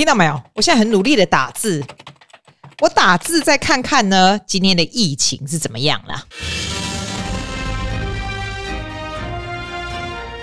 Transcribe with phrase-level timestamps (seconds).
[0.00, 0.42] 听到没有？
[0.54, 1.84] 我现在很努力的打字，
[2.80, 6.26] 我打字再看看呢，今天的疫情是怎么样了？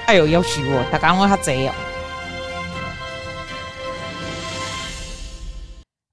[0.06, 1.74] 哎呦，要许我，他刚刚他贼哦！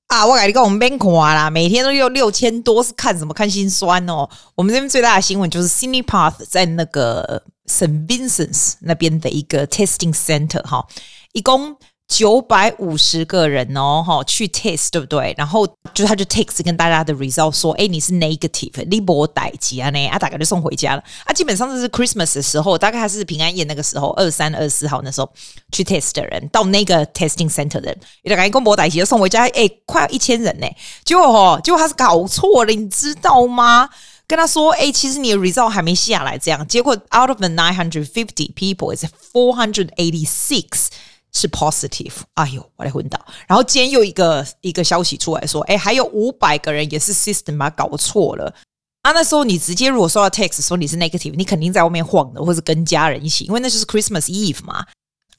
[0.06, 3.34] 啊，我跟你讲，我们边看啦，每天都有六千多，是看什么？
[3.34, 4.26] 看心酸哦。
[4.54, 8.06] 我们这边最大的新闻就是 Sydney Path 在那个 St.
[8.06, 10.86] Vincent's 那边的一个 testing center 哈，
[11.34, 11.76] 一共。
[12.14, 15.34] 九百五十个人哦，哈，去 test 对不对？
[15.36, 21.02] 然后就他就 text 跟大家的 result 说，哎，你是 negative，你没代志啊，呢，啊，大概就送回家了。
[21.24, 25.28] 啊，基本上这是 Christmas 的时候，大概还是平安夜那个时候，二三、二四号那时候
[25.72, 30.66] 去 test 的人，到那个 testing center 的人，也大概一共没代就送回家，哎，快要一千人呢。
[31.04, 33.90] 结果哦，结果他是搞错了，你知道吗？
[34.28, 36.64] 跟他说，哎，其实你的 result 还没下来，这样。
[36.68, 40.86] 结果 out of the nine hundred fifty people，is four hundred eighty six。
[41.34, 43.18] 是 positive，哎呦，我来昏倒。
[43.46, 48.54] 然后今天又一个一个消息出来说，哎，还有五百个人也是 system 把它搞错了。
[49.02, 54.86] 啊，那时候你直接如果收到 text 说你是 negative，你肯定在外面晃的，或者跟家人一起，因为那就是 Christmas Eve 嘛。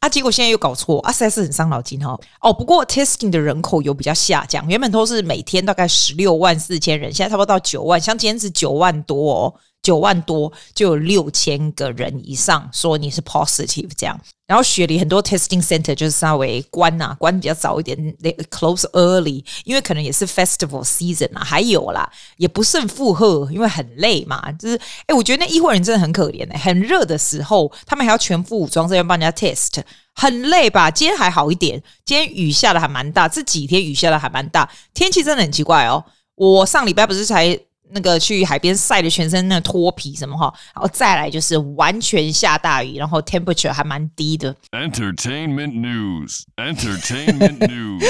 [0.01, 2.21] 啊，结果现在又搞错，啊，实在是很伤脑筋哈、哦。
[2.41, 9.55] 哦，不过 testing 的人口有比较下降，原本都是每天大概十六万四千人，现在差不多到九万，像今天是九万多哦。
[9.85, 24.75] 九万多就有六千个人以上说你是 positive 这样，然后雪梨很多 testing center 就是稍微关呐、啊，关比较早一点，they close early，因为可能也是 festival season 啊，还有啦，也不胜负荷，因为很累嘛，就是
[25.05, 29.83] 哎，我觉得那医护人真的很可怜哎、欸，很热的时候他们还要全副武装在那帮人家 test，
[30.15, 30.89] 很累吧？
[30.89, 36.03] 今天还好一点，今天雨下的还蛮大，这几天雨下的还蛮大，天气真的很奇怪哦。
[36.33, 37.59] 我上礼拜不是才。
[37.91, 44.55] 那个去海边晒的全身那脱皮什么哈，然后再来就是完全下大雨，然后 temperature 还蛮低的。
[44.71, 48.03] Entertainment news，Entertainment news，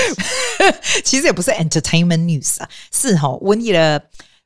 [1.03, 4.01] 其实也不是 entertainment news 啊，是哈，瘟疫了。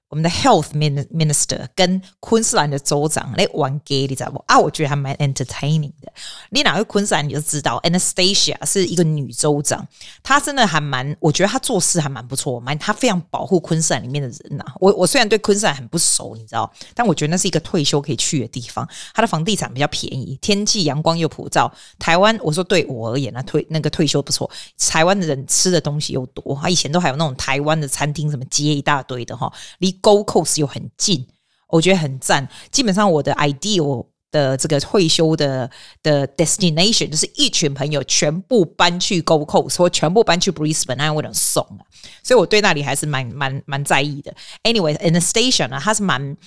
[0.10, 4.44] 我们的 Health Minister 跟昆士兰的州长来玩 gay，你知道不？
[4.48, 6.12] 啊，我觉得还蛮 entertaining 的。
[6.50, 9.88] 你哪个昆士兰你就知道，Anastasia 是一个女州长，
[10.24, 18.88] 她真的还蛮，我觉得她做事还蛮不错，蛮她非常保护昆士兰里面的人呐、我我虽然对昆士兰很不熟，你知道，但我觉得那是一个退休可以去的地方。
[19.14, 21.72] 它的房地产比较便宜，天气阳光又普照。
[22.00, 24.50] 台湾我说对我而言呢，退那个退休不错。
[24.80, 29.96] 台湾的人吃的东西又多，她以前都还有那种台湾的餐厅，什么街一大堆的哈，离。
[30.02, 31.28] Gold Coast 又很近，
[31.68, 32.48] 我觉得很赞。
[32.72, 35.70] 基本上我的 ideal 的这个退休的
[36.04, 41.86] 的 destination 就是一群朋友全部搬去 Gold Coast，或全部搬去 Brisbane，那我能送啊。
[42.24, 44.34] 所以我对那里还是蛮蛮蛮在意的。
[44.64, 46.38] Anyway，In the station 呢，它是蛮。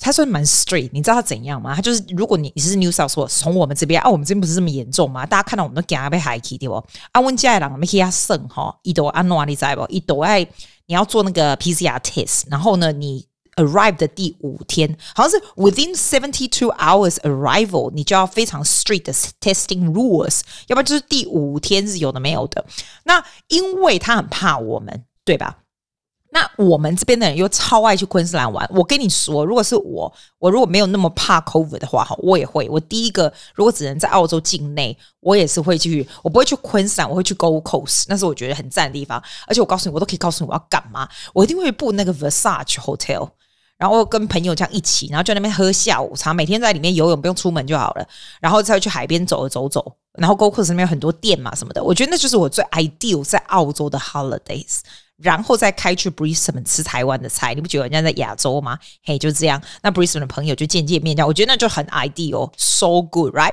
[0.00, 1.74] 他说蛮 straight，你知道他怎样吗？
[1.74, 5.26] 他就是如果你你是 New South，从我们这边啊，我们这边不是这么严重吗？
[5.26, 6.74] 大家看到我们都惊啊被害去对不？
[7.12, 9.84] 啊，温家人没给他生哈，一朵安诺你知不？
[9.88, 10.40] 一朵爱
[10.86, 13.26] 你要做那个 PCR test，然后呢，你
[13.56, 22.64] arrive 的第五天，好像是 within seventy two hours arrival，你就要非常 strict 的 testing rules，要不然就是第五天是有的没有的。
[23.02, 25.58] 那因为他很怕我们，对吧？
[26.30, 28.68] 那我们这边的人又超爱去昆士兰玩。
[28.74, 32.68] 我跟你说，如果是我，我如果没有那么怕 COVID 的话，哈，我也会。
[32.68, 36.06] 我第一个如果只能在澳洲境内，我也是会去。
[36.22, 39.22] 我不会去昆士兰，我会去 Gold Coast，那是我觉得很赞的地方。
[39.46, 41.08] 而且我告诉你，我都可以告诉你我要干嘛。
[41.32, 43.26] 我一定会布那个 Versace Hotel，
[43.78, 48.06] 然后跟朋友这样一起，然后就在那边喝下午茶，每天在里面游泳，不用出门就好了。
[48.38, 49.96] 然后再去海边走走走。
[50.12, 54.80] 然后 Gold Coast 那边有很多店嘛什么的，我觉得那就是我最 ideal 在澳洲的 holidays。
[55.20, 58.78] 然后再开去 Brisbane 吃台湾的菜，你不觉得人家在亚洲吗？
[59.04, 59.60] 嘿，就这样。
[59.82, 63.52] 那 Brisbane 的朋友就见见面，这样我觉得那就很 ideal，so good，right？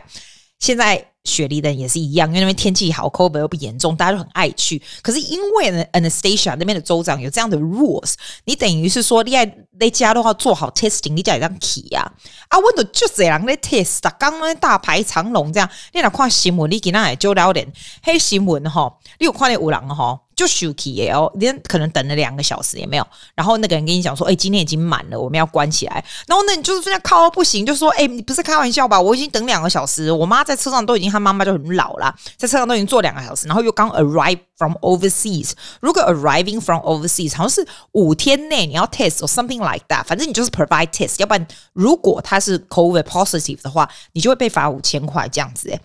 [0.59, 4.81] 现在雪梨的人也是一样，因为那边天气好，COVID 又不严重，大家都很爱去。
[5.01, 8.13] 可是因为呢，Anastasia 那边的州长有这样的 rules，
[8.45, 12.09] 你等于是说，你在那家的话做好 testing，你才会当去呀。
[12.47, 15.69] 啊，我都就这样在 test，刚刚大排长龙这样。
[15.93, 17.67] 你来看新闻，你给那就聊点
[18.03, 20.21] 黑新闻哈，你有看那有人哈？
[20.35, 23.07] 就 shuky 哦，连可能等了两个小时也没有。
[23.33, 28.99] 然后那个人跟你讲说：“哎、欸，今天已经满了，我们要关起来。”然后那你就是非常靠不行，就说：“哎、欸，你不是开玩笑吧？
[28.99, 35.51] 我已经等两个小时，我妈在车上都已经，她妈妈就很老了，在车上都已经坐两个小时，然后又刚 arrive from overseas。
[35.79, 41.15] 如果 arriving from overseas，好像是五天内你要 test or something like that，反正你就是 provide test。
[41.19, 45.79] 要不然如果他是 COVID positive 的话，你就会被罚五千块这样子。”诶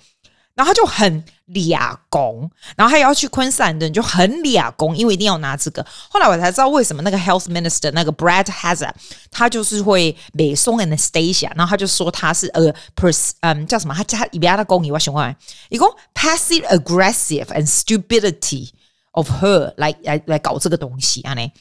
[0.53, 5.85] 然后他就很俩工，然后他要去昆士兰的人就很俩工，因为一定要拿这个。
[6.09, 8.93] 后来我才知道为什么那个 Health Minister 那个 Brad Hazard，
[9.31, 13.95] 他就是会北宋 Anastasia，然后他就说他是呃 pers 嗯叫什么？
[13.95, 15.35] 他加伊比亚的工以外喜欢
[15.69, 18.71] 一共 passive aggressive and stupidity
[19.13, 21.53] of her 来来来搞这个东西啊呢？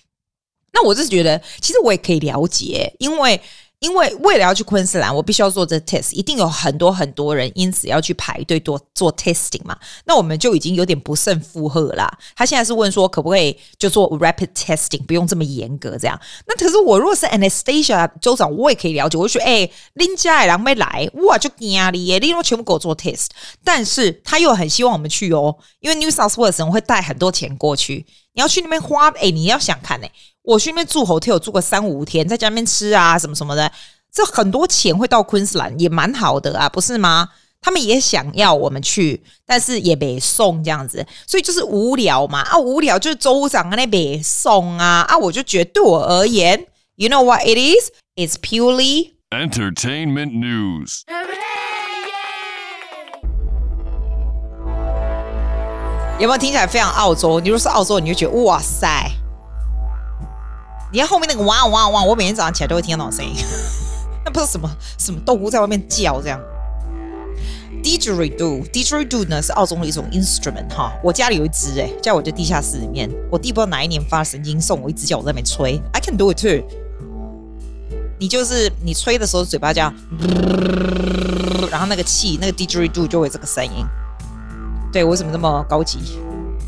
[0.72, 3.42] 那我是觉得其实我也可以了解，因为。
[3.80, 9.78] 因为为了要去昆士兰，我必须要做这 test，一定有很多很多人因此要去排队做做 testing 嘛。
[10.06, 12.12] 那我们就已经有点不胜负荷啦。
[12.36, 16.20] 他现在是问说，可不可以就做 rapid testing，不用这么严格这样？
[16.46, 19.18] 那可是我如果是 Anastasia 州长，我也可以了解。
[19.18, 23.28] 我就说，哎，林家人没来，哇，就压力耶，你都全部给我做 test。
[23.64, 30.08] 但是他又很希望我们去哦，因为 New South Wales 会带很多钱过去，你要去那边花，哎，你要想看呢。
[30.50, 33.72] 我去那边住 hotel 住个三五天，在家里面吃啊什么什么的，
[34.12, 37.30] 这很多钱会到昆士兰，也蛮好的啊，不是吗？
[37.62, 46.66] 他们也想要我们去，但是也没送这样子，所以就是无聊嘛啊，无聊就是州长那边送啊啊，我就觉得对我而言
[46.96, 47.92] ，you know what it is?
[48.16, 51.02] It's purely entertainment news。
[56.18, 57.40] 有没有听起来非常澳洲？
[57.40, 59.12] 你如果是澳洲，你就觉得哇塞。
[60.92, 63.34] 你看后面那个汪汪汪，我每天早上起来都会听到那种声音，
[64.26, 66.40] 那不知道什么什么动物在外面叫这样。
[67.84, 76.64] Didgeridoo，Didgeridoo 呢是澳洲的一种 instrument 哈，我家里有一只诶、欸，在我的地下室里面，我弟不知道哪一年发神经送我一只，叫我在那边吹，I can do it too。
[78.18, 79.94] 你就是你吹的时候嘴巴这样，
[81.72, 83.86] 然后那个气那个 Didgeridoo 就会这个声音。
[84.92, 86.00] 对，为什么那么高级？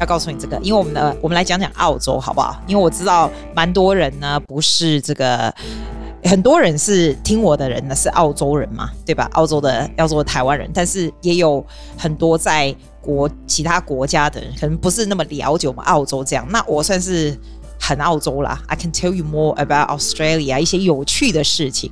[0.02, 2.60] 要告诉你这个，因为我们的我们来讲讲澳洲好不好？
[2.66, 5.54] 因为我知道蛮多人呢不是这个，
[6.24, 9.30] 很多人是听我的人呢是澳洲人嘛，对吧？
[9.34, 11.64] 澳洲的澳洲台湾人，但是也有
[11.96, 16.48] 很多在国其他国家的人，可能不是那么了解我们澳洲这样。
[16.50, 17.38] 那我算是
[17.80, 21.92] 很澳洲啦，I can tell you more about Australia 一些有趣的事情。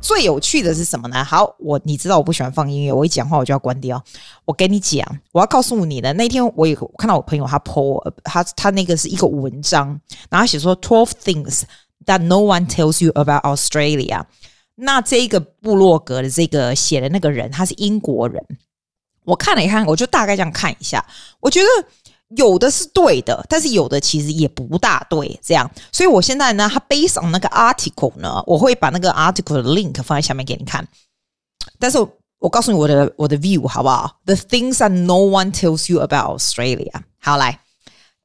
[0.00, 1.22] 最有趣的是什么呢？
[1.22, 4.02] 好，我你知道我不喜欢放音乐，我一讲话我就要关掉。
[4.44, 10.00] 我跟你讲，我要告诉你的那天，我有看到我朋友他 po 他他那个是一个文章，
[10.30, 11.62] 然后写说 twelve things
[12.06, 14.22] that no one tells you about Australia。
[14.76, 18.42] 那这个部落格的这个写的那个人他是英国人，
[19.24, 21.04] 我看了一看，我就大概这样看一下，
[21.40, 21.66] 我觉得。
[22.36, 25.68] 有的是对的，但是有的其实也不大对，这样。
[25.90, 30.86] 所以我现在呢，它 based on 那个 article 呢，我会把那个 article 的 link 放在下面给你看。
[31.78, 36.92] 但是我，我告诉你我的我的 view 好不好？The things that no one tells you about Australia。
[37.18, 37.60] 好，来，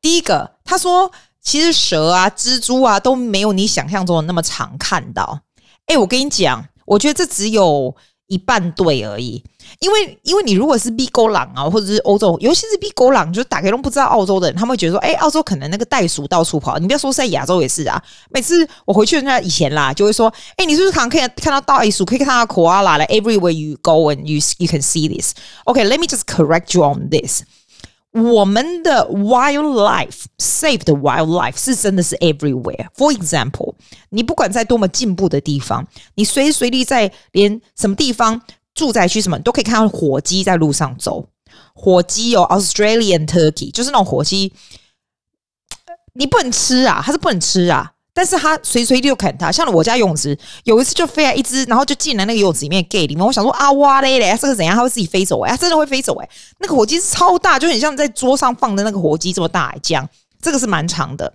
[0.01, 1.11] 第一个，他说
[1.41, 5.41] 其实蛇啊、蜘蛛啊都没有你想象中的那么常看到。
[5.87, 7.95] 诶，我跟你讲，我觉得这只有。
[8.27, 9.43] 一半对而已，
[9.79, 16.79] 因为因为你如果是 B 狗狼啊，或者是欧洲，尤其是 B 狗狼，就打开都不知道澳洲的人，他们会觉得说，哎，澳洲可能那个袋鼠到处跑。
[16.79, 18.01] 你不要说在亚洲也是啊，
[18.31, 25.33] 每次我回去人家以前啦，就会说，哎，你是不是常可以看到袋鼠，可以看到 koala 了，everywhere you go and you you can see this.
[25.65, 27.43] Okay, let me just correct you on this.
[28.15, 32.87] 我们的 wildlife saved wildlife 是真的是 everywhere。
[32.95, 33.75] For example，
[34.09, 35.85] 你不管在多么进步的地方，
[36.15, 38.41] 你随时随地在连什么地方
[38.73, 41.27] 住宅区什么，都可以看到火鸡在路上走。
[41.73, 44.53] 火鸡有 Australian turkey，就是那种火鸡，
[46.13, 47.94] 你不能吃啊，它是不能吃啊。
[48.15, 53.23] 但是他随随地就砍它，像我家泳池有一次就飞来一只，然后就进来那个游泳池里面 gay 里面。
[53.23, 54.73] 我想说啊哇嘞嘞，这个怎样？
[54.73, 56.29] 它会自己飞走哎、欸，它真的会飞走哎、
[56.59, 60.09] 那个火鸡是超大，就很像在桌上放的那个火鸡这么大、欸，这样
[60.41, 61.33] 这个是蛮长的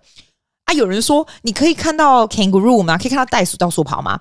[0.65, 0.73] 啊。
[0.73, 2.97] 有人说你可以看到 kangaroo 吗？
[2.97, 4.19] 可以看到袋鼠到处跑吗？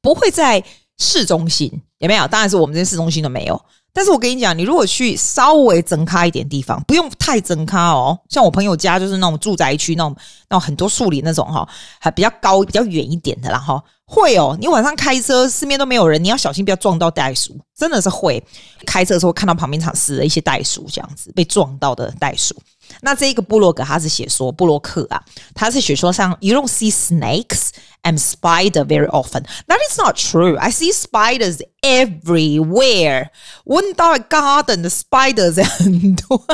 [0.00, 0.64] 不会在
[0.98, 2.26] 市中心有没有？
[2.26, 3.62] 当然是我们这些市中心都没有。
[3.96, 8.18] 但是我跟你讲，你如果去稍微整咖一点地方，不用太整咖哦。
[8.28, 10.14] 像我朋友家就是那种住宅区，那种
[10.50, 11.66] 那种很多树林那种哈，
[11.98, 13.82] 还比较高、比较远一点的啦哈。
[14.04, 18.44] 会哦，你晚上开车，四面都没有人，你要小心不要撞到袋鼠，真的是会。
[18.84, 22.54] 开车的时候看到旁边场死了一些袋鼠，这样子被撞到的袋鼠。
[23.00, 25.22] 那这一个布洛格他是写说布洛克啊，
[25.54, 27.70] 他是写说像 you don't see snakes
[28.02, 29.44] and spider very often.
[29.66, 30.56] That is not true.
[30.56, 33.30] I see spiders everywhere.
[33.64, 36.46] 我到 garden 的 spiders 很多，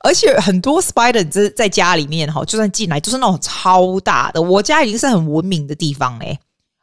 [0.00, 4.40] 而且很多 spider 在在家里面哈，就算进来就是那种超大的。
[4.40, 6.38] 我家已经是很文明的地方嘞。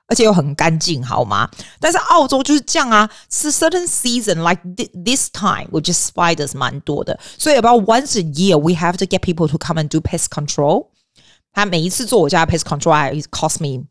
[0.08, 1.50] 而且又很干净，好吗？
[1.80, 4.62] 但是澳洲就是这样啊，是 certain season like
[5.04, 7.18] this time，我觉得 spiders 蛮多的。
[7.38, 10.88] 所以 about once a year we have to get people to come and do pest control。
[11.54, 13.86] 他每一次做我家 pest control，it cost me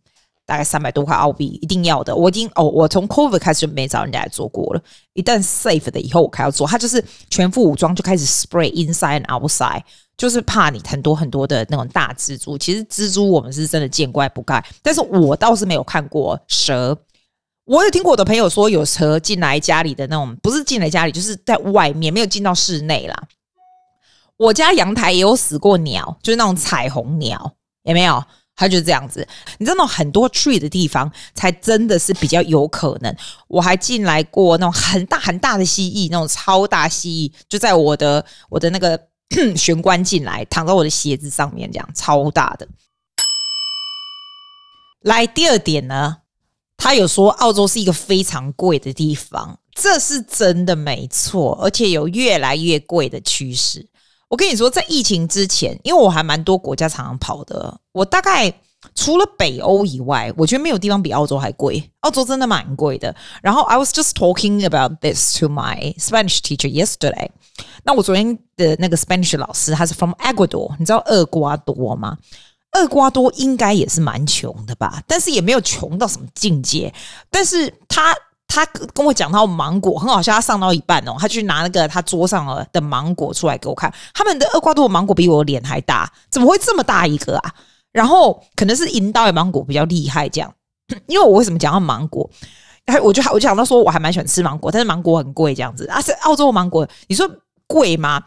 [0.44, 2.14] 大概三百多块澳币，一定要的。
[2.14, 4.82] 我已经哦，我从 COVID 开始就没找人家来做过了。
[5.14, 6.66] 一旦 safe 的以后，我开始做。
[6.66, 9.82] 他就是全副武装，就开始 spray inside and outside，
[10.16, 12.56] 就是怕你很多很多的那种大蜘蛛。
[12.56, 16.96] 其实蜘蛛我们是真的见怪不怪，但是我倒是没有看过蛇。
[17.64, 23.22] 我有听过我的朋友说，有蛇进来家里的那种，不是进来家里，就是在外面，没有进到室内啦。
[24.36, 27.54] 我家阳台也有死过鸟，就是那种彩虹鸟，
[27.84, 28.22] 有没有？
[28.54, 29.26] 它就是这样子。
[29.58, 33.16] 你知道那种很多 tree 的地方，才真的是比较有可能。
[33.48, 39.00] 我还进来过那种很大很大的蜥蜴，那种超大蜥蜴，就在我的我的那个
[39.56, 42.68] 玄关进来，躺在我的鞋子上面，这样超大的。
[45.00, 46.18] 来，第二点呢，
[46.76, 53.88] 他有说澳洲是一个非常贵的地方，这是真的没错，而且有越来越贵的趋势。
[54.28, 58.52] 我跟你说，在疫情之前，因为我还蛮多国家常常跑的，我大概
[58.94, 61.90] 除了北欧以外，我觉得没有地方比澳洲还贵。
[62.00, 63.14] 澳洲真的蛮贵的。
[63.42, 67.28] 然后，I was just talking about this to my Spanish teacher yesterday。
[67.84, 72.18] 那我昨天的那个 Spanish 老师，他是 from Ecuador，你知道厄瓜多吗？
[72.72, 76.92] 厄瓜多应该也是蛮穷的吧，但是也没有穷到什么境界。
[77.30, 78.14] 但是他。
[78.54, 83.90] 他跟我讲到芒果很好笑，他上到一半哦，他去拿那个他桌上的芒果出来给我看。
[84.12, 87.54] 他们的厄瓜多芒果比我脸还大，怎么会这么大一个啊？
[87.92, 90.52] 然后可能是引导的芒果比较厉害，这样。
[91.06, 92.28] 因为我为什么讲到芒果？
[92.86, 96.00] 哎，我就我就想到说，我还蛮喜欢吃芒果，但是芒果很贵，这样子啊。
[96.00, 97.28] 是澳洲芒果，你说
[97.66, 98.20] 贵吗？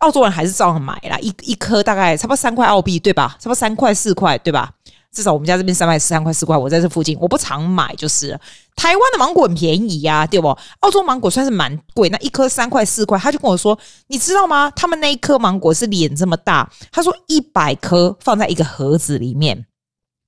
[0.00, 3.36] 澳洲人还是照样买啦，一一颗大概差不多三块澳币，对吧？
[3.38, 4.70] 差不多三块四块，对吧？
[5.14, 8.38] 至少我们家这边三块三块四块，我在这附近，我不常买就是。
[8.76, 10.48] 台湾的芒果很便宜呀、啊，对不？
[10.80, 13.16] 澳洲芒果算是蛮贵，那一颗三块四块。
[13.16, 13.78] 他就跟我说，
[14.08, 14.68] 你知道吗？
[14.74, 16.68] 他们那一颗芒果是脸这么大。
[16.90, 19.66] 他说一百颗放在一个盒子里面，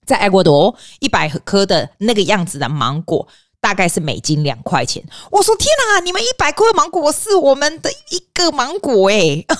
[0.07, 3.27] 在埃国多一百颗的那个样子的芒果，
[3.61, 5.05] 大概是美金两块钱。
[5.33, 9.57] 我说天哪，你们一百颗芒果是我们的一个芒果诶、欸。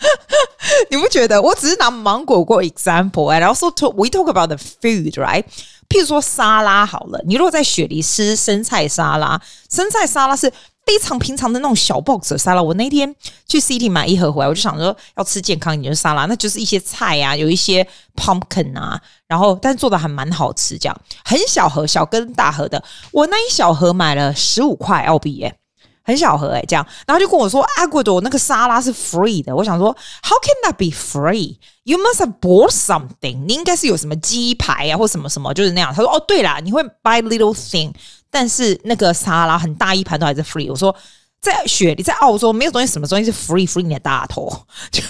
[0.90, 1.40] 你不觉得？
[1.40, 5.44] 我只是拿芒果过 example，然后说 we talk about the food，right？
[5.88, 10.50] 譬如说沙拉好了，你如果在雪梨吃生菜沙拉，生菜沙拉是
[10.86, 12.62] 非常平常的那种小 box 的沙拉。
[12.62, 13.14] 我那天
[13.48, 22.82] 去 City 买一盒回来，我就想说要吃健康一点的沙拉，那就是一些菜啊，有一些 pumpkin 啊，然后但是做的还蛮好吃，这样很小盒，小跟大盒的。
[23.10, 25.56] 我那一小盒买了十五块澳币耶。
[26.02, 29.54] 很小盒哎，这样，然后就跟我说，阿古多那个沙拉是 free 的。
[29.54, 31.56] 我想说，How can that be free?
[31.84, 33.44] You must have bought something。
[33.46, 35.92] 你应该是有什么鸡排啊，或什么什么，就是那样。
[35.94, 37.92] 他说，哦，对啦，你会 buy little thing，
[38.30, 40.68] 但是那个沙拉很大一盘都还是 free。
[40.70, 40.94] 我说。
[41.40, 44.46] 在雪你，在澳洲没有东西，什么东西是 free free 你的大头，
[44.92, 45.02] 就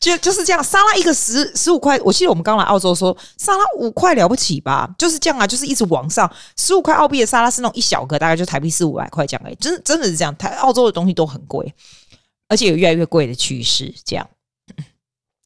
[0.00, 0.62] 就就是这样。
[0.62, 6.28] 沙拉一个十十五块，我记得我们刚来澳洲说沙拉五块了不起吧，就是这样啊，就是一直往上。
[6.56, 10.34] 十五块澳币的沙拉是那种一小个，大概就台币四五百块这样哎，真真的是这样。
[10.36, 11.72] 台澳洲的东西都很贵，
[12.48, 13.94] 而且有越来越贵的趋势。
[14.04, 14.28] 这样，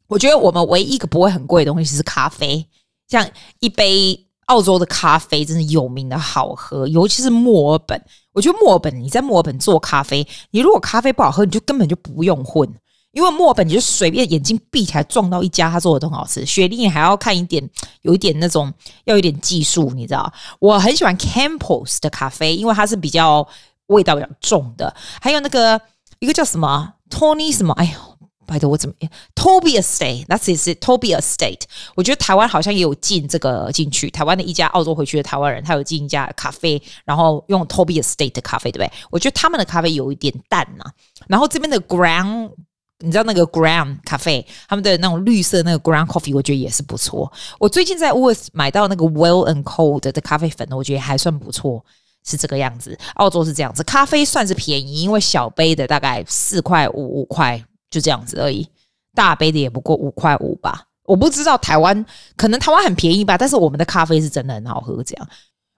[0.07, 2.67] 我觉得我们唯一一个不会很贵的东西是咖啡，
[3.09, 3.29] 像
[3.61, 4.27] 一杯。
[4.53, 7.99] 澳洲的咖啡真的有名的好喝，尤其是墨尔本。
[8.35, 12.69] 我觉得墨尔本，你在墨尔本做咖啡，你如果咖啡不好喝，你就根本就不用混，
[13.13, 16.45] 因为墨尔本你就随便眼睛闭起来撞到一家他做的都很好吃。
[16.45, 17.67] 雪梨你还要看一点，
[18.03, 18.71] 有一点那种
[19.05, 20.31] 要有点技术，你知道？
[20.61, 23.47] 我很喜欢 Campbell's 的咖啡，因为它是比较
[23.87, 24.95] 味道比较重的。
[25.21, 25.81] 还有那个
[26.19, 27.73] 一个叫什么 Tony 什么？
[27.75, 28.12] 哎呦。
[28.53, 31.63] 拜托我怎么样？Toby Estate，That's it, Toby Estate。
[31.95, 34.11] 我觉得台湾好像也有进这个进去。
[34.11, 38.93] 台湾的一家澳洲回去的台湾人，他有进一家咖啡，然后用 Toby Estate 的咖啡，对不对？
[39.11, 40.85] 我觉得他们的咖啡有一点淡呐、
[41.29, 42.51] 然后这边的 Ground，
[42.99, 47.33] 你知道那个 Ground 咖啡，他们的那种绿色那个 Ground Coffee，我觉得也是不错。
[47.59, 51.83] 我最近在 Walt 买到那个 Well and Cold 的咖啡粉，我觉得还算不错，
[52.23, 52.99] 是这个样子。
[53.15, 57.65] 澳洲是这样子，咖啡算是便宜，因为小杯的大概四块五五块。
[57.93, 58.67] 就这样子而已，
[59.15, 60.89] 大杯的也不过五块五吧。
[61.05, 62.05] 我不知道台湾，
[62.37, 65.03] 可能台湾很便宜吧，但是我们的咖啡是真的很好喝。
[65.03, 65.29] 这样，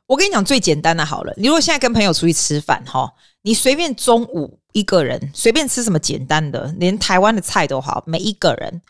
[0.06, 8.82] 我跟你讲最简单的好了，你如果现在跟朋友出去吃饭哈，你随便中午一个人随便吃什么简单的，连台湾的菜都好，每一个人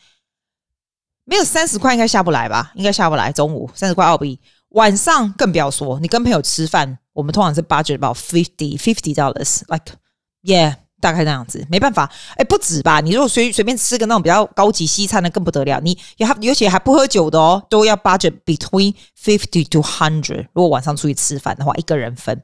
[1.25, 2.73] 没有三十块应该下不来吧？
[2.75, 3.33] 应该下不来。
[3.33, 4.39] 中午三十块澳币，
[4.71, 5.99] 晚上更不要说。
[6.01, 9.95] 你跟朋友吃饭，我们通常是 budget about fifty fifty dollars，like
[10.43, 10.84] yeah。
[11.05, 12.99] 大概那样子，没办法，哎，不止吧？
[12.99, 15.79] 你如果随随便吃个那种比较高级西餐的，更不得了。
[15.83, 20.47] 你也还，尤其还不喝酒的哦，都要 budget between fifty to hundred。
[20.55, 22.35] 如果晚上出去吃饭的话，一个人分；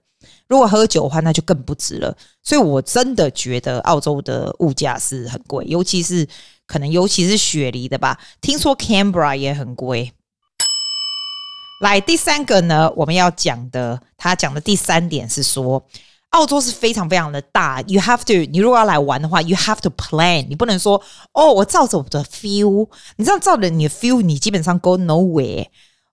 [0.46, 2.14] 如果喝酒的话，那就更不值了。
[2.42, 6.28] 所以我真的觉得澳洲的物价是很贵，尤其是
[6.66, 8.20] 可能尤其是雪梨的吧。
[8.42, 10.12] 听说 Canberra 也很贵。
[11.80, 15.82] 来第三个呢，我们要讲的，他讲的第三点是说，
[16.31, 25.67] 澳洲是非常非常的大，you have to，你如果要来玩的话，you have to plan，你不能说哦，我照着我的 feel，你这样照着你的 feel，你基本上 go nowhere。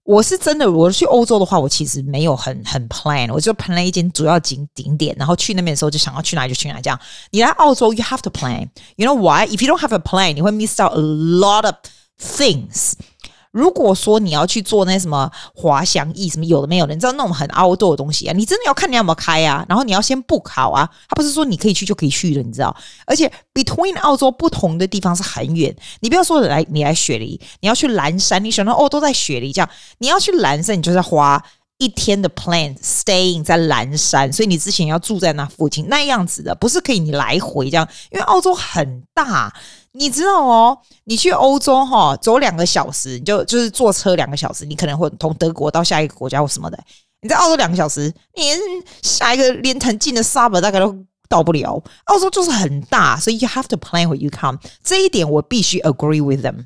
[0.05, 6.83] 我是真的，我去欧洲的话，我其实没有很很 plan，我就 plan 一间主要景景点，然后去那边的时候就想要去哪里就去哪里。
[6.83, 6.99] 这样，
[7.31, 9.47] 你来澳洲，you have to plan。You know why?
[9.47, 11.75] If you don't have a plan，你会 miss out a lot of
[12.21, 12.95] things。
[13.58, 22.76] 如果说你要去做那什么滑翔翼什么有的没有的，你知道那种很 outdoor 的东西啊，你真的要看你有没有开啊，然后你要先报考啊，他不是说你可以去就可以去的，你知道？
[23.08, 31.44] 而且 between 澳洲不同的地方是很远，你不要说来你来雪梨，你要去蓝山，你想到哦都在雪梨这样，你要去蓝山，你就在花
[31.78, 39.54] 一天的 plan staying 在蓝山，所以你之前要住在那附近那样子的，不是可以你来回这样，因为澳洲很大。
[39.94, 46.78] 你知道哦，你去欧洲哈，走两个小时，你就就是坐车两个小时，你可能会从德国到下一个国家或什么的。
[47.22, 48.44] 你在澳洲两个小时，你
[49.02, 50.96] 下一个连很近的 sub 大概都
[51.28, 51.82] 到不了。
[52.06, 54.60] 澳洲就是很大，所以 you have to plan when you come。
[54.84, 56.66] 这一点我必须 agree with them。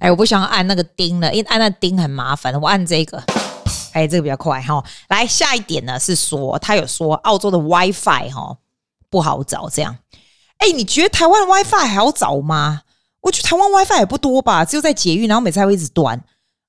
[0.00, 2.60] 哎，我不想按那个钉了，因为按那钉很麻烦。
[2.60, 3.22] 我按这个，
[3.94, 4.84] 哎，这个比较快哈。
[5.08, 8.58] 来，下一点呢是说，他有说澳洲的 WiFi 哈
[9.08, 9.96] 不好找，这样。
[10.58, 12.82] 哎，你觉得台湾的 WiFi 还好找吗？
[13.22, 16.22] 我觉得台湾 WiFi 也不多吧，只有在捷运，然后每次还会一直断。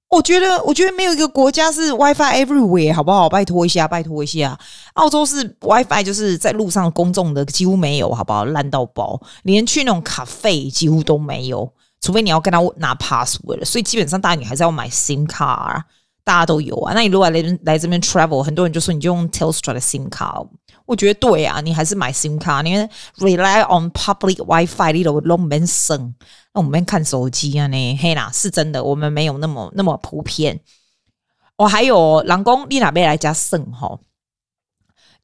[0.10, 3.28] 我觉得，我觉得没有一个国家是 WiFi everywhere，好不好？
[3.28, 4.58] 拜托一下，拜托一下。
[4.94, 8.46] 澳洲是 WiFi，就是在路上公众的几乎没有，好不好？
[8.46, 13.66] 烂到爆，连去那种咖啡几乎都没有，除非你要跟他拿 password。
[13.66, 15.84] 所以基本上，大家你还是要买 SIM 卡，
[16.26, 16.94] 大家都有啊。
[16.94, 20.44] 那你如果来来这边 travel，很多人就说你就用 Telstra 的 SIM 卡。
[20.86, 26.14] 我觉得对啊，你还是买 SIM 卡，因为 rely on public WiFi 你都弄不省。
[26.54, 30.60] 那我们看手机啊呢，嘿啦，是真的，我们没有那么那么普遍。
[31.58, 33.98] 我、哦、还有人工，你哪边来加省哈？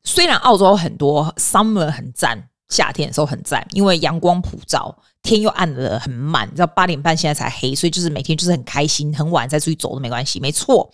[0.03, 10.91] 虽然澳洲很多 summer 很赞，夏天的时候很赞，因为阳光普照，天又暗得很慢，你知道八点半现在才黑，所以就是每天就是很开心，很晚再出去走都没关系，没错。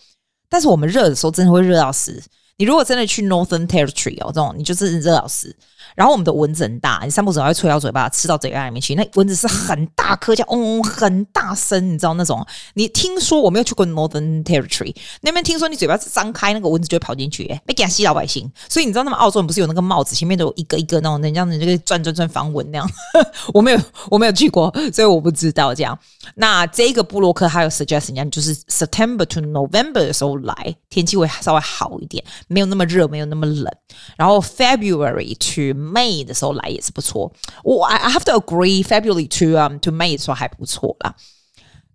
[0.49, 2.21] 但是我们热的时候真的会热到死。
[2.57, 5.55] 你如果真的去 Northern Territory 哦，这种你就是热到死。
[5.97, 8.93] 然后我们的蚊子很大，你散步时会吹到嘴巴，吃到嘴巴里面去。
[8.93, 12.45] 那蚊子是很大颗，叫嗡嗡很大声，你知道那种？
[12.75, 18.47] 你听说我没有去过 Northern Territory 那边，听说你嘴巴张开，那个蚊子就会跑进去，哎，被给吸老百姓。
[18.69, 22.87] 所以你知道，那么澳洲人不是有那个帽子，前面都有一个一个那种，人家你这个转转转防蚊那样。
[23.51, 23.79] 我没有，
[24.11, 25.97] 我没有去过，所以我不知道这样。
[26.35, 33.67] 那这个部落客还有 suggest 人家就是 September to November 的时候来，天气会稍微好一点，没有那么热，没有那么冷。
[34.15, 41.14] 然后 February to May 的时候来也是不错，我 I I have to agree February to um to May 的时候还不错啦。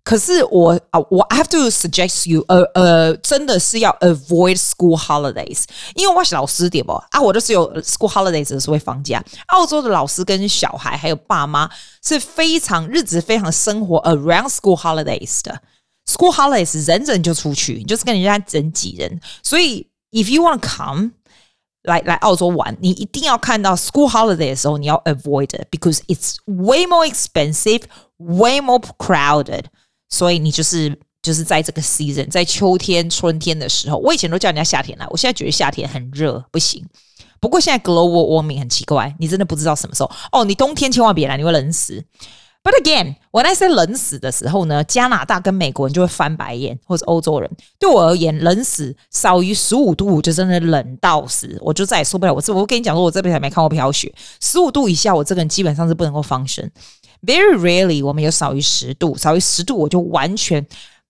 [0.04, 9.22] 可是我啊，我 I have to suggest you，呃呃，真的是要 avoid school holidays，因为我是老师点不啊，我就是有 school holidays 的时候会放假。
[9.48, 11.68] 澳洲的老师跟小孩还有爸妈
[12.02, 15.60] 是非常日子非常生活 around school holidays 的。
[16.06, 21.10] school holidays 人人就出去，就是跟人家人挤人，所以 if you want to come。
[21.83, 27.83] 来来澳洲玩，你一定要看到 school holiday 的时候，你要 avoid it，because it's way more expensive,
[28.17, 29.65] way more crowded。
[30.09, 36.85] 所以你就是就是在这个 season，在秋天、春天的时候，我以前都叫人家夏天来，我现在觉得夏天很热，不行。
[37.39, 40.09] 不过现在 global warming 很奇怪，你真的不知道什么时候。
[40.31, 42.01] 哦，你冬天千万别来，你会冷死。
[42.63, 47.51] But again，我那些冷死的时候呢，加拿大跟美国人就会翻白眼，或者欧洲人。
[47.77, 52.33] 对我而言，冷死少于十五度就真的冷到死，我就再也受不了。
[52.33, 54.09] 我这我跟你讲说，我这辈子还没看过飘雪。
[54.39, 56.69] 十五度以下，我这个人基本上是不能够 function。
[57.21, 60.65] Very rarely，我们有少于十度，少于十度我就完全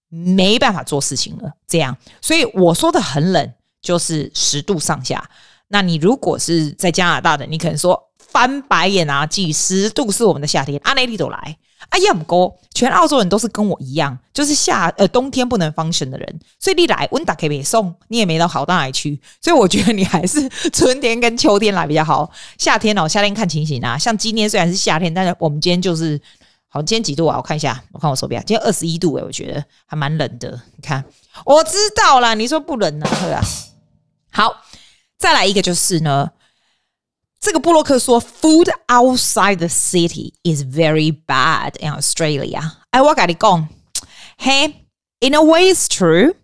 [0.09, 1.51] 没办法做事情了。
[1.67, 5.23] 这样，所以我说的很冷就是十度上下。
[5.67, 8.09] 那你如果是在加拿大的，你可能说。
[8.33, 9.25] 翻白眼啊！
[9.27, 11.57] 几十度是我们的夏天，阿内利都来。
[11.89, 19.21] 哎呀，不过全澳洲人都是跟我一样，就是夏呃冬天不能 function 的人，所以你来温达可以别送，你也没到好到哪里去。
[19.39, 22.31] 所以我觉得你还是春天跟秋天来比较好。
[22.57, 23.95] 夏天哦，夏天看情形啊。
[23.95, 26.19] 像今天虽然是夏天，但是我们今天就是
[26.69, 27.37] 好，今天几度啊？
[27.37, 30.49] 我看一下，我看我手表，今天二十一度诶，我觉得还蛮冷的。
[30.75, 31.03] 你看，
[31.45, 33.05] 我知道啦，你说不冷呢？
[33.21, 33.43] 对啊。
[34.31, 34.55] 好，
[35.19, 36.31] 再来一个就是呢。
[37.42, 42.72] 这个布洛克说，Food outside the city is very bad in Australia。
[42.90, 43.68] 哎，我跟你讲，
[44.38, 44.74] Hey,
[45.20, 46.34] in a way it's true,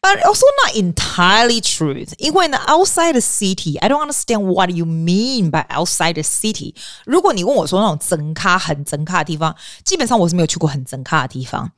[0.00, 2.06] but also not entirely true。
[2.18, 6.74] 因为呢，outside the city, I don't understand what you mean by outside the city。
[7.04, 11.70] 如果你问我说那种整咖很整咖的地方，基本上我是没有去过很整咖的地方。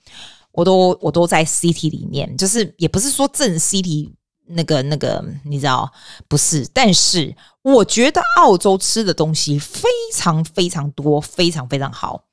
[0.52, 4.10] 我都我都在 city 里面，就是也不是说正 city
[4.47, 5.91] 那个那个，你知道
[6.27, 6.67] 不是？
[6.73, 12.23] 但是我觉得澳洲吃的东西非常非常多，非常非常好。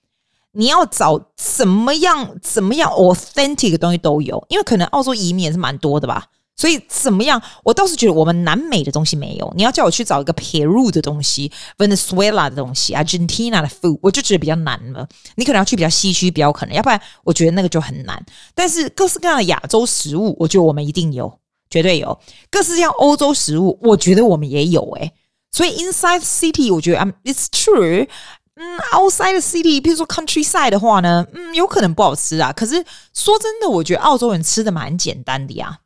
[0.52, 6.26] 你要找怎么样怎么样 authentic 的东西都有，因为可能澳洲移民也是蛮多的吧。
[6.56, 7.42] 所以怎么样？
[7.64, 9.52] 我倒是觉得我们南美的东西没有。
[9.56, 15.04] 你要叫我去找一个 Peru 的东西、Venezuela 的东西、Argentina 的 food，我就觉得比较难了。
[15.34, 18.24] 你可能要去比较西区，比较可能，要不然我觉得那个就很难。
[18.54, 21.40] 但是各式各样的亚洲食物，我觉得我们一定有，
[21.74, 22.16] 绝对有。
[22.52, 24.80] 各式各样欧洲食物，我觉得我们也有。
[24.92, 25.12] 诶，
[25.50, 28.06] 所以 Inside City，我觉得 It's true。
[28.54, 32.52] 嗯，Outside City，比如说 Countryside 的话呢，嗯，有可能不好吃啊。
[32.52, 32.74] 可是
[33.12, 35.80] 说真的，我觉得澳洲人吃的蛮简单的呀。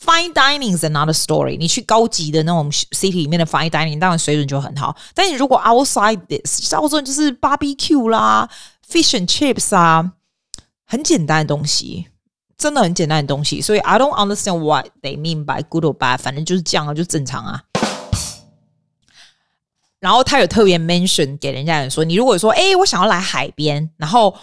[0.00, 1.58] Fine dining is another story。
[1.58, 4.94] 你去高级的那种 city 里面的 fine dining，当然水准就很好。
[5.14, 8.48] 但你如果 outside this，澳洲人就是 barbecue 啦
[8.88, 10.12] ，fish and chips 啊，
[10.86, 12.06] 很简单的东西，
[12.57, 13.61] 真的很简单的东西。
[13.61, 17.63] 所以 I don't understand what they mean by good or bad，反正就是这样啊，就正常啊。
[19.99, 24.35] 然后他有特别 mention 给人家人说，你如果说，哎，我想要来海边，然后。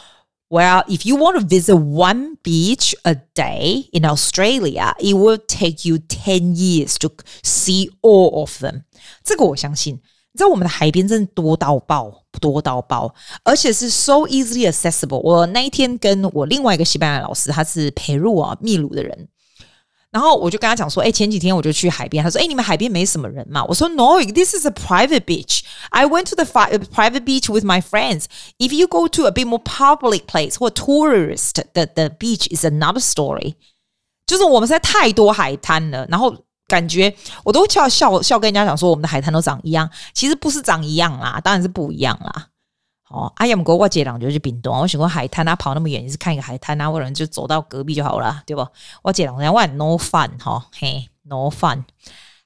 [0.50, 5.86] Well, if you want to visit one beach a day in Australia, it will take
[5.86, 7.10] you ten years to
[7.42, 8.84] see all of them.
[9.22, 10.00] 这个我相信。
[10.32, 13.12] 你知道我们的海边真的多到爆，多到爆，
[13.42, 15.18] 而且是 so easily accessible。
[15.18, 19.28] 我那一天跟我另外一个西班牙老师，他是佩鲁啊，秘鲁的人。
[20.10, 22.24] 然后我就跟他讲说，哎，前几天我就去海边。
[22.24, 23.62] 他说，哎，你们海边没什么人嘛？
[23.64, 25.60] 我说，No，this is a private beach.
[25.90, 28.24] I went to the private beach with my friends.
[28.58, 32.64] If you go to a bit more public place 或 tourist, the the beach is
[32.64, 33.56] another story.
[34.26, 36.34] 就是我们实在太多海滩了，然后
[36.73, 39.87] 感觉我都笑笑笑跟人家讲说，我们的海滩都长一样。
[40.11, 42.47] 其实不是长一样啦，当然是不一样啦。
[43.11, 48.67] 哦，阿姆哥，我姐俩就去屏东，我想过海滩啊，跑那么远也是看一个海滩啊，或者就走到隔壁就好了，对不？
[49.03, 51.83] 我姐俩人家问 no fun 哈，嘿，no fun。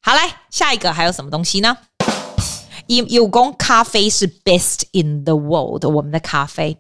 [0.02, 1.78] 好，来下一个还有什么东西呢？
[2.88, 6.78] 有有讲咖啡是 best in the world，我们的咖啡，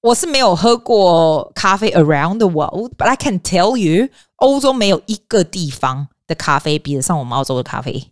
[0.00, 8.10] 我是没有喝过咖啡 around the world，but I can tell you，欧洲没有一个地方的咖啡比得上我们澳洲的咖啡。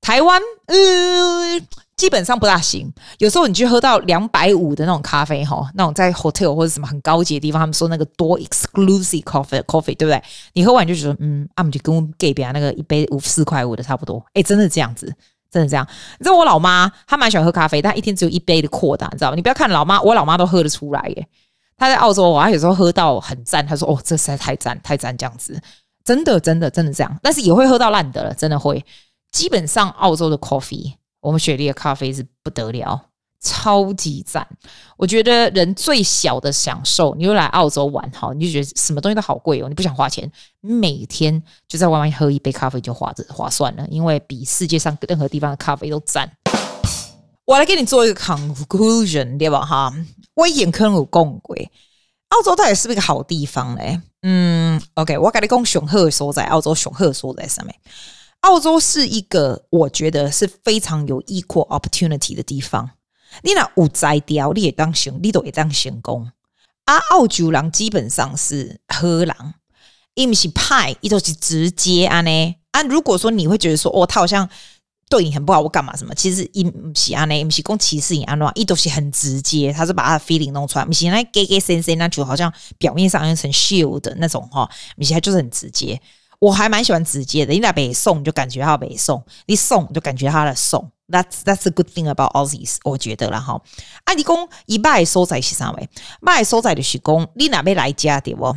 [0.00, 1.60] 台湾，呃。
[1.94, 10.20] 基本上不大行，有时候你去喝到两百五的那种咖啡哈，那种在 hotel 或者什么很高级的地方，他们说那个多 exclusive coffee coffee，对不对？
[10.54, 15.14] 你喝完就觉得嗯，啊，我们就跟我们隔壁那个一杯五四块五的差不多，诶，真的这样子，
[15.48, 15.86] 真的这样。
[16.18, 19.36] 你知道我老妈她蛮喜欢喝咖啡，但一天只有一杯的扩大，你知道吗？
[19.36, 21.28] 你不要看老妈，我老妈都喝得出来耶。
[21.76, 25.56] 她在澳洲，她有时候喝到很赞，她说哦，这实在太赞太赞这样子，
[26.04, 28.84] 真的真的真的这样，但是也会喝到烂的了，真的会。
[29.30, 30.94] 基本上澳洲的 coffee。
[31.20, 33.00] 我们雪莉的咖啡是不得了，
[33.40, 34.44] 超级赞！
[34.96, 40.28] 我觉得人最小的享受，你又来澳洲玩哈，你就觉得什么东西都好贵哦，你不想花钱，
[40.60, 46.28] 每天就在外面喝一杯咖啡就划着划算了，因为比世界上任何地方的咖啡都赞。
[47.44, 49.64] 我来给你做一个 conclusion，对吧？
[49.64, 49.94] 哈，
[50.34, 51.70] 我眼坑有共轨，
[52.30, 54.00] 澳洲到底是不是一个好地方嘞？
[54.22, 57.74] 嗯，OK，我跟你讲熊鹤所在，澳洲熊鹤所在上面。
[58.40, 62.90] 澳洲是一个我觉得是非常有 equal opportunity 的地方。
[63.42, 66.30] 你那有才调，你也当行，你都也当成功。
[66.84, 69.54] 啊，澳洲人基本上是荷兰，
[70.14, 72.56] 伊不是派，伊都是直接安呢。
[72.72, 74.48] 啊，如果说你会觉得说，哦，他好像
[75.12, 76.14] 对你很不好，我干嘛什么？
[76.14, 80.86] 其实伊不是安呢，不是讲歧视你安怎，伊都是很直接，他是把他的 feeling 弄出来。
[80.86, 86.00] 不是那 gay gay 森森，那就好像表面上一层 shield 的那种哈，不是，他就是很直接。
[86.38, 90.90] 我还蛮喜欢直接的，你来北宋就感觉他北宋，你送就感觉他的宋。
[91.08, 93.60] That's that's a good thing about Aussies，我觉得啦哈。
[94.04, 95.86] 啊，你讲一卖所在是啥位？
[96.22, 98.56] 卖所在就是讲你哪边来家对不？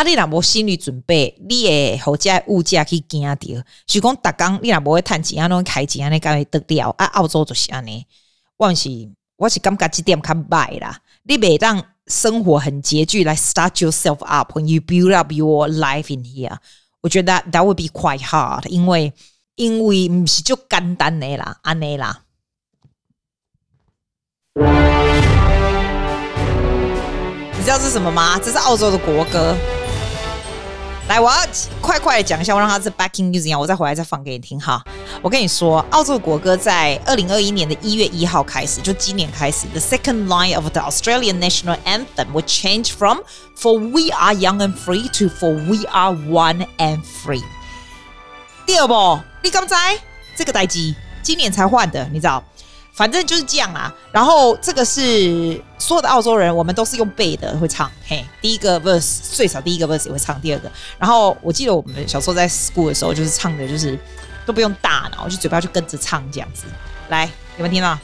[0.00, 3.62] 啊，你若无心理准备，你诶后价物价去惊掉。
[3.86, 6.88] 是讲逐工你若无会趁钱，安拢开钱安尼该会得了。
[6.96, 8.06] 啊，澳洲就是安尼。
[8.56, 8.88] 我是
[9.36, 10.98] 我是感觉这点较歹啦。
[11.24, 16.56] 你袂当生活很拮据来 start yourself up when you build up your life in here。
[17.02, 19.12] 我觉得 that would be quite hard，因为
[19.56, 22.22] 因为不是就简单的啦，安尼啦。
[27.58, 28.38] 你知道这是什么吗？
[28.38, 29.54] 这是澳洲的国歌。
[31.10, 31.38] 来，我要
[31.80, 34.80] 快快的讲一下，我让他是 backing music，我再回来再放给你听哈。
[35.20, 43.18] 我跟你说，澳洲国歌在二零二一年的一月一号开始，就今年开始，the second line of the Australian national anthem will change from
[43.56, 47.42] For we are young and free to For we are one and free。
[48.64, 49.98] 第二步，你刚才
[50.36, 50.94] 这个代机
[51.24, 52.44] 今年才换的，你知道？
[52.92, 53.92] 反正就是这样啊。
[54.12, 57.90] 然后这个是所有的澳洲人，我们都是用背的会唱。
[58.06, 60.70] 嘿，第一个 verse 最少第一个 verse 也会唱第二个。
[60.98, 63.98] 然后我记得我们小时候在 school 的时候，就是唱的就是
[64.44, 66.64] 都不用大脑，就嘴巴就跟着唱这样子。
[67.08, 67.24] 来，
[67.56, 67.98] 有没有听到？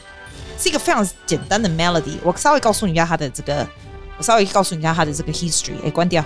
[0.58, 2.16] 是一个非常简单的 melody。
[2.22, 3.68] 我稍微告诉你一下它的这个，
[4.16, 5.74] 我稍微告诉你一下它的这个 history。
[5.84, 6.24] 哎，关掉。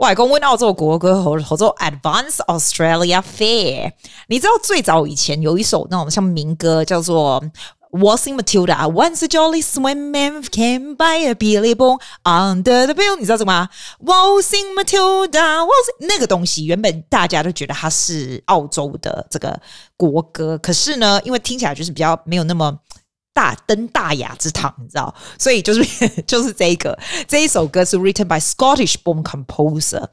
[0.00, 3.92] 外公问澳洲国歌，合合作 Advance Australia Fair。
[4.28, 7.44] 你知道最早以前有一首那种像民歌，叫做
[7.90, 8.90] Waltzing Matilda。
[8.90, 13.16] Once a jolly swimman came by a billabong under the bill。
[13.16, 13.68] 你知道什么吗
[14.02, 19.60] ？Waltzing Matilda，Waltzing 那个东西原本大家都觉得它是澳洲的这个
[19.98, 22.78] 国歌，可是呢，因为听起来就是比较没有那么。
[23.40, 25.82] 大登大雅之堂，你知道，所以就是
[26.26, 30.06] 就是这个这一首歌是 written by Scottish born composer，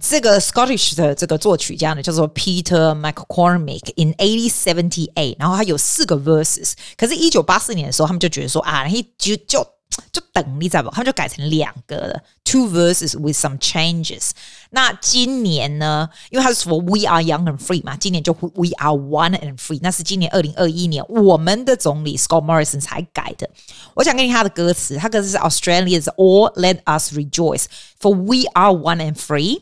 [0.00, 9.66] 这个 Scottish 的这个作曲家呢叫做 Peter McCormick in eighteen seventy eight，然后他有四个 verses，可是，一九八四年的时候，他们就觉得说啊，他就就。
[10.10, 10.90] 就等你知道不？
[10.90, 14.30] 他们就改成两个了，two verses with some changes。
[14.73, 16.09] 那今年呢？
[16.29, 19.79] 因为他是说 We are young and free 嘛，今年就 We are one and free。
[19.81, 23.49] 那是今年二零二一年我们的总理 Scott Morrison 才改的。
[23.95, 27.65] 我想给你他的歌词，他歌词是 Australians all let us rejoice
[27.99, 29.61] for we are one and free。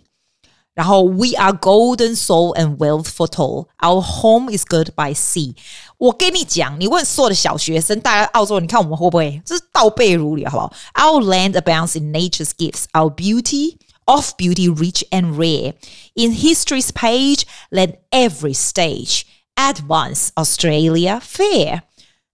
[0.74, 3.66] 然后，We are golden soul and wealth for told.
[3.80, 5.56] Our home is good by sea。
[5.98, 9.42] 我跟你讲，你问所有的小学生，大家澳洲，你看我们会不会？
[9.44, 10.74] 这是倒背如流，好不好？
[10.94, 12.84] Our land abounds in nature's gifts.
[12.92, 15.74] Our beauty of beauty rich and rare.
[16.16, 21.82] In history's page, let every stage advance Australia fair.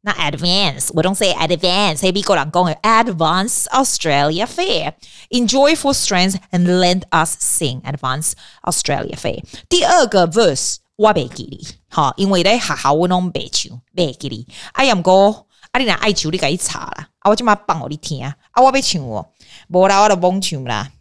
[0.05, 8.33] 那 advance，我 don't say advance，黑比过人讲的 advance Australia fair，enjoy for strength and lend us sing advance
[8.63, 9.41] Australia fair。
[9.69, 14.45] 第二个 verse 我袂记哩，好，因为咧学校我拢袂唱，袂记哩。
[14.73, 17.07] 哎呀，毋过啊，你若爱唱，你家己查啦。
[17.19, 19.25] 啊，我即马放互你听，啊，我要唱哦，
[19.69, 20.91] 无啦，我就懵唱啦。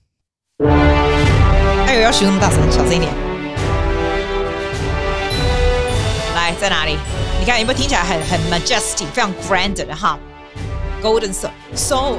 [1.87, 3.13] 哎呦，要学那么大声，小声一点。
[6.35, 6.99] 来，在哪里？
[7.39, 10.19] 你看有没有听起来很很 majestic，非常 grand 的哈？
[11.03, 12.19] Golden soul soul，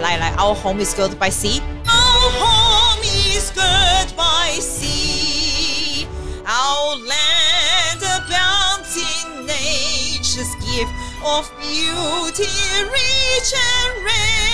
[0.00, 10.54] 来来，Our home is good by sea。Our home is good by sea。Our land abounds in nature's
[10.64, 10.90] gift
[11.22, 12.48] of beauty
[12.90, 14.47] rich and rare。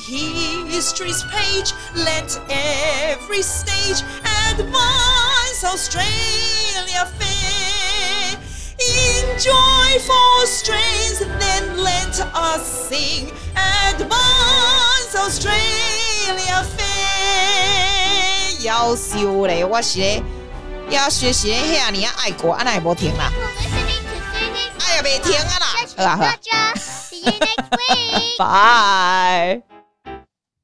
[0.70, 4.02] history's page, let every stage
[4.48, 13.30] advance Australia fair。Enjoy for strains, then let us sing.
[13.54, 18.62] Advance Australia fair。
[18.62, 20.22] 夭寿嘞，我是咧
[20.88, 23.30] 要学习遐尔爱国，安奈无停啦。
[24.80, 25.66] 哎呀，别停啊啦！
[25.96, 26.34] 好啊好啊。
[26.76, 28.38] See you next week.
[28.38, 29.62] Bye.